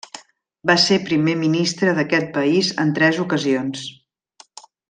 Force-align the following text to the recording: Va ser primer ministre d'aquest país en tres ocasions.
Va 0.69 0.75
ser 0.83 0.97
primer 1.09 1.35
ministre 1.43 1.93
d'aquest 1.99 2.33
país 2.41 2.73
en 2.85 2.97
tres 2.99 3.23
ocasions. 3.29 3.89